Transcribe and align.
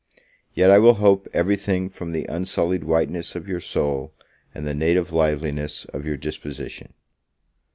Yet 0.55 0.71
I 0.71 0.79
will 0.79 0.95
hope 0.95 1.27
every 1.31 1.55
thing 1.55 1.87
from 1.87 2.11
the 2.11 2.25
unsullied 2.25 2.85
whiteness 2.85 3.35
of 3.35 3.47
your 3.47 3.59
soul, 3.59 4.15
and 4.51 4.65
the 4.65 4.73
native 4.73 5.13
liveliness 5.13 5.85
of 5.93 6.07
your 6.07 6.17
disposition. 6.17 6.93